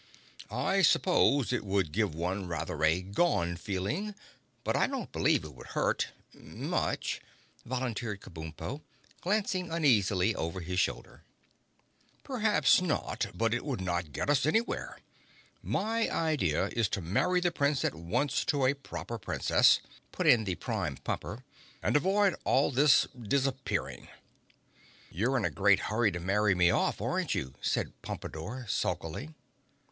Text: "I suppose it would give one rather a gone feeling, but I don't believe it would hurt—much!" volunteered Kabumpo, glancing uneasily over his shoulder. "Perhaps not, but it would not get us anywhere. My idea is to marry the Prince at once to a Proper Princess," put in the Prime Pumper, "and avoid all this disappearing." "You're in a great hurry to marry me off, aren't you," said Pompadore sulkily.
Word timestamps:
"I 0.49 0.81
suppose 0.81 1.53
it 1.53 1.63
would 1.63 1.91
give 1.91 2.15
one 2.15 2.47
rather 2.47 2.83
a 2.83 3.03
gone 3.03 3.55
feeling, 3.55 4.15
but 4.63 4.75
I 4.75 4.87
don't 4.87 5.11
believe 5.11 5.43
it 5.43 5.53
would 5.53 5.67
hurt—much!" 5.77 7.21
volunteered 7.67 8.19
Kabumpo, 8.19 8.81
glancing 9.21 9.69
uneasily 9.71 10.33
over 10.33 10.61
his 10.61 10.79
shoulder. 10.79 11.21
"Perhaps 12.23 12.81
not, 12.81 13.27
but 13.35 13.53
it 13.53 13.63
would 13.63 13.79
not 13.79 14.11
get 14.11 14.27
us 14.27 14.47
anywhere. 14.47 14.97
My 15.61 16.09
idea 16.09 16.69
is 16.69 16.89
to 16.89 17.01
marry 17.01 17.39
the 17.39 17.51
Prince 17.51 17.85
at 17.85 17.93
once 17.93 18.43
to 18.45 18.65
a 18.65 18.73
Proper 18.73 19.19
Princess," 19.19 19.81
put 20.11 20.25
in 20.25 20.45
the 20.45 20.55
Prime 20.55 20.97
Pumper, 20.97 21.43
"and 21.83 21.95
avoid 21.95 22.33
all 22.43 22.71
this 22.71 23.05
disappearing." 23.21 24.07
"You're 25.11 25.37
in 25.37 25.45
a 25.45 25.51
great 25.51 25.79
hurry 25.93 26.11
to 26.11 26.19
marry 26.19 26.55
me 26.55 26.71
off, 26.71 26.99
aren't 27.01 27.35
you," 27.35 27.53
said 27.61 27.93
Pompadore 28.01 28.65
sulkily. 28.67 29.29